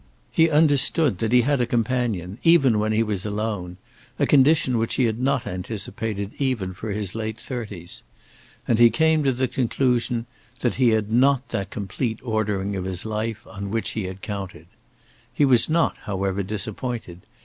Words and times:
He 0.31 0.49
understood 0.49 1.19
that 1.19 1.31
he 1.31 1.41
had 1.41 1.61
a 1.61 1.67
companion, 1.67 2.39
even 2.41 2.79
when 2.79 2.91
he 2.91 3.03
was 3.03 3.23
alone, 3.23 3.77
a 4.17 4.25
condition 4.25 4.79
which 4.79 4.95
he 4.95 5.03
had 5.03 5.21
not 5.21 5.45
anticipated 5.45 6.31
even 6.39 6.73
for 6.73 6.89
his 6.89 7.13
late 7.13 7.37
thirties. 7.39 8.01
And 8.67 8.79
he 8.79 8.89
came 8.89 9.23
to 9.23 9.31
the 9.31 9.47
conclusion 9.47 10.25
that 10.61 10.73
he 10.81 10.89
had 10.89 11.11
not 11.11 11.49
that 11.49 11.69
complete 11.69 12.17
ordering 12.23 12.75
of 12.75 12.85
his 12.85 13.05
life 13.05 13.45
on 13.45 13.69
which 13.69 13.91
he 13.91 14.05
had 14.05 14.23
counted. 14.23 14.65
He 15.31 15.45
was 15.45 15.69
not, 15.69 15.95
however, 16.05 16.41
disappointed. 16.41 17.21